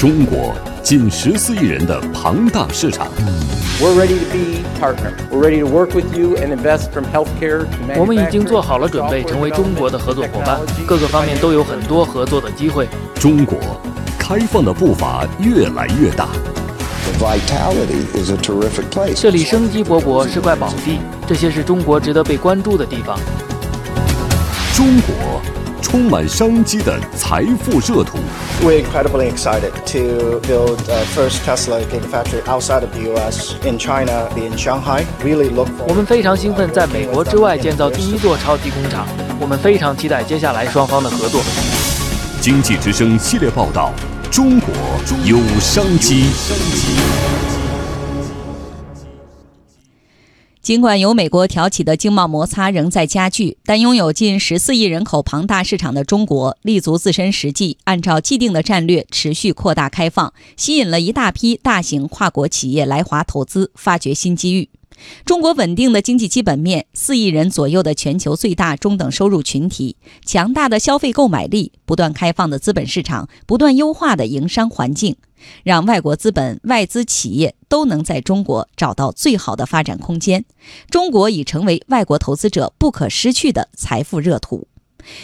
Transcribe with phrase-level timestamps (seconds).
[0.00, 3.06] 中国近十四亿人的庞大市场。
[3.78, 5.12] We're ready to be partner.
[5.30, 7.66] We're ready to work with you and invest from healthcare
[7.98, 12.88] 我们已经做好了准备，成为中国的合作伙伴，各个方面都有很多合作的机会。
[13.16, 13.58] 中国
[14.18, 16.28] 开放的步伐越来越大。
[17.18, 19.20] Vitality is a terrific place.
[19.20, 23.18] 这里生机勃勃，是块宝地，这些是中国值得被关注的地方。
[24.74, 25.42] 中国
[25.80, 28.18] 充满商机的财富热土。
[28.62, 33.54] We're incredibly excited to build the first Tesla Gigafactory outside of the U.S.
[33.64, 35.04] in China, in Shanghai.
[35.22, 35.94] Really look 我 forward.
[35.94, 39.06] 们非常兴奋，在美国之外建造第一座超级工厂。
[39.40, 41.42] 我们非常期待接下来双方的合作。
[42.40, 43.92] 经济之声系列报道：
[44.30, 44.74] 中国
[45.24, 46.24] 有商机。
[50.62, 64.68] 尽管由美国挑起的经贸摩擦仍在加剧，但拥有近十四亿人口庞大市场的中国立足自身实际，按照既定的战略持续扩大开放，吸引了一大批大型跨国企业来华投资，发掘新机遇。
[65.24, 75.16] 中国稳定的经济基本面，四亿人左右的全球最大中等收入群体，强大的消费购买力，不断开放的资本市场，不断优化的营商环境，
[75.64, 80.44] 让外国资本、外资企业都能在中国找到最好的发展空间。
[80.90, 84.66] 中国已成为外国投资者不可失去的财富热土。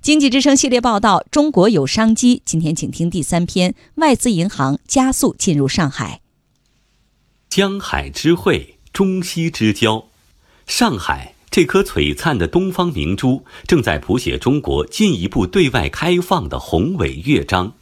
[0.00, 2.40] 经济之声系列报道：中国有商机。
[2.46, 6.22] 今天请听第三篇：外资银行加速进入上海。
[7.50, 10.06] 江海之汇，中西之交，
[10.66, 17.72] 上海这颗璀璨的东方明珠，正在谱写中国进一步对外开放的宏伟乐章。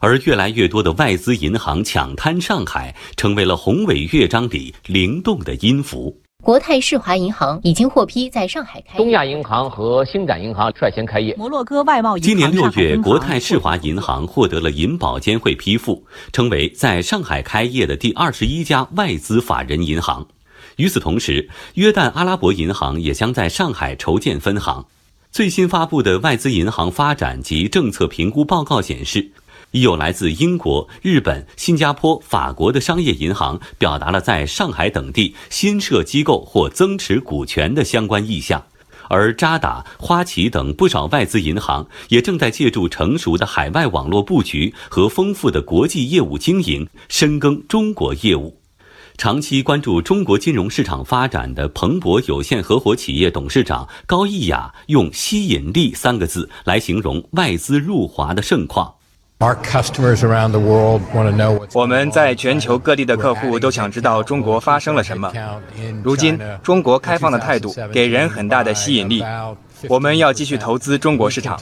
[0.00, 6.14] 而越来越多的外资银行抢滩上海，成为了宏伟乐章里灵动的音符。
[6.44, 8.98] 国泰世华银行已经获批在上海开业。
[8.98, 11.34] 东亚银行和星展银行率先开业。
[11.38, 20.28] 摩洛哥外贸银行今年六月，国泰世华银行获得了银保监会批复，成为在上海开业的第二十一家外资法人银行。
[20.76, 24.84] 与此同时，约旦阿拉伯银行也将在上海筹建分行。
[25.32, 29.30] 最新发布的外资银行发展及政策评估报告显示，
[29.72, 38.62] 已有来自英国、日本、新加坡、法国的商业银行表达了在上海等地新设机构或增持股权的相关意向。
[39.08, 48.58] 而渣打、花旗等不少外资银行也正在借助成熟的海外网络布局和丰富的国际业务经营，深耕中国业务。
[49.18, 58.92] 长期关注中国金融市场发展的彭博有限合伙企业董事长高毅雅用“吸引力”三个字来形容外资入华的盛况。
[59.38, 65.32] Our customers around the world want to know what's 我们在全球各地的客户都想知道中国发生了什么。
[66.02, 69.22] 如今，中国开放的态度给人很大的吸引力。
[69.88, 71.58] 我们要继续投资中国市场。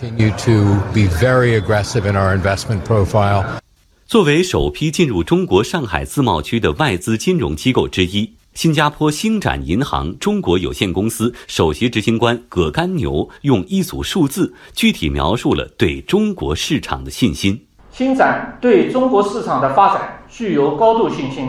[4.06, 17.66] 作为首批进入中国上海自贸区的外资金融机构之一，新加坡星展银行中国有限公司首席执行官葛甘牛用一组数字具体描述了对中国市场的信心。
[17.90, 21.48] 星展对中国市场的发展具有高度信心。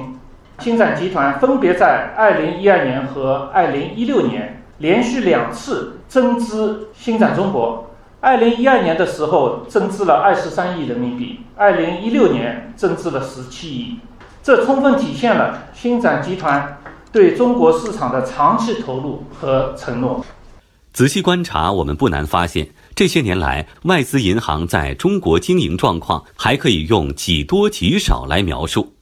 [0.59, 7.91] 星展集团分别在2012年和2016年连续两次增资星展中国。
[8.25, 13.99] 2012年的时候增资了23亿人民币，2016年增资了17亿，
[14.41, 16.81] 这充分体现了星展集团
[17.11, 20.25] 对中国市场的长期投入和承诺。
[20.91, 28.95] 仔细观察，我们不难发现，这些年来，外资银行在中国经营状况还可以用“几多几少”来描述。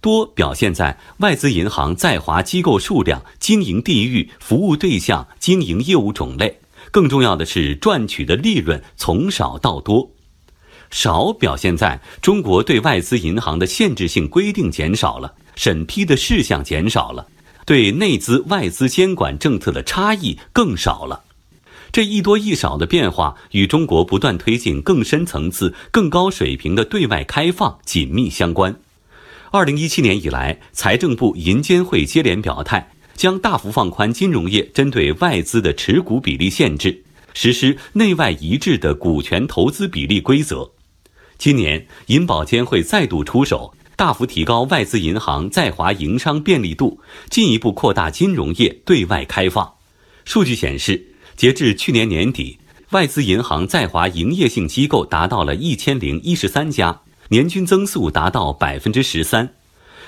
[0.00, 6.61] 多表现在外资银行在华机构数量、经营地域、服务对象、经营业务种类。
[6.92, 10.12] 更重要的是，赚取的利润从少到多。
[10.90, 17.26] 少表现在中国对外资银行的限制性规定减少了，审批的事项减少了，
[17.64, 21.24] 对内资外资监管政策的差异更少了。
[21.90, 28.76] 这一多一少的变化与中国不断推进更深层次、更高水平的对外开放紧密相关。
[29.50, 37.04] 二零一七年以来，财政部、银监会接连表态，将大幅放宽金融业针对外资的持股比例限制，
[37.34, 40.70] 实施内外一致的股权投资比例规则。
[41.38, 47.00] 今年，银保监会再度出手，大幅提高外资银行在华营商便利度，
[47.30, 49.74] 进一步扩大金融业对外开放。
[50.24, 51.04] 数据显示，
[51.36, 52.58] 截至去年年底，
[52.90, 59.54] 外资银行在华营业性机构达到了一千零一十三家，年均增速达到百分之十三。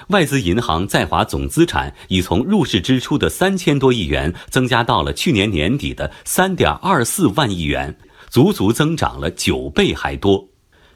[0.08, 7.96] 外资银行在华总资产已从入市之初的三千多亿元增加到了去年年底的三点二四万亿元，
[8.28, 10.48] 足足增长了九倍还多。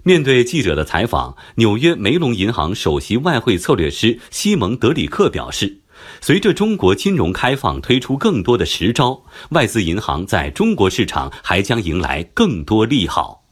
[0.02, 5.80] 面对记者的采访，纽约梅隆银行首席外汇策略师西蒙·德里克表示，
[6.20, 13.47] 随着中国金融开放推出更多的实招，外资银行在中国市场还将迎来更多利好。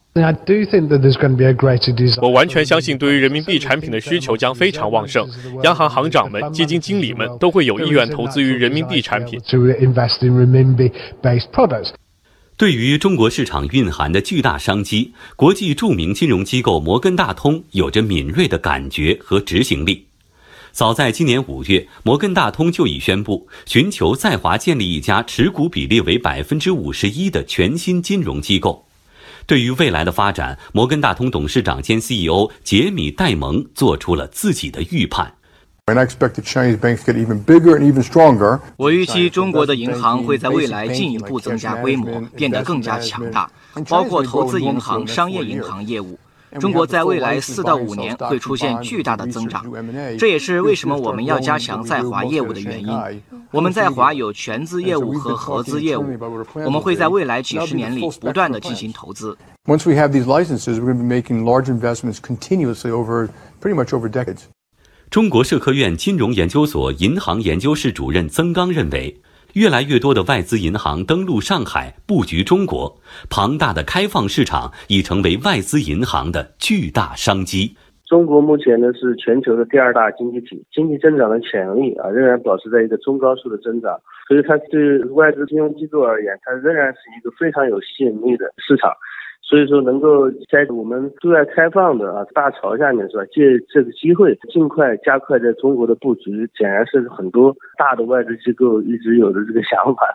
[2.23, 5.29] 我完全相信，对于人民币产品的需求将非常旺盛，
[5.63, 9.39] 央行行长们、基金经理们都会有意愿投资于人民币产品。
[12.57, 20.07] 对于中国市场蕴含的巨大商机，国际著名金融机构摩根大通有着敏锐的感觉和执行力。
[20.73, 28.86] 早在今年五月，摩根大通就已宣布寻求在华建立一家持股比例为百分之五十一的全新金融机构。
[29.47, 35.33] 对于未来的发展，摩根大通董事长兼 CEO 杰米·戴蒙做出了自己的预判。
[38.77, 43.49] 我预期中国的银行会在未来进一步增加规模，变得更加强大，
[43.89, 46.19] 包括投资银行、商业银行业务。
[46.61, 49.65] 中国在未来四到五年会出现巨大的增长，
[50.19, 53.23] 这也是为什么我们要加强在华业务的原因。
[53.51, 56.05] 我们在华有全资业务和合资业务，
[56.55, 59.37] 我们会在未来几十年里不断的进行投资。
[59.67, 63.29] Once we have these licenses, we're going to be making large investments continuously over
[63.61, 64.43] pretty much over decades.
[65.11, 69.21] 中国社科院金融研究所银行研究室主任曾刚认为。
[69.57, 73.01] 越来越多的外资银行登陆上海，布局中国，
[73.31, 77.75] 庞大的开放市场已成为外资银行的巨大商机。
[78.05, 83.99] 中国目前呢是全球的第二大经济体，经济增长的潜力啊仍然保持在一个中高速的增长，
[84.29, 88.93] 所以它对外资金融机构而言，它仍然是一个非常有吸引力的市场。
[89.49, 93.25] 所以说，能够在我们对外开放的啊大潮下面，是吧？
[93.27, 100.13] 借这个机会，尽快加快在中国的布局，显然是很多大的外资机构一直有的这个想法。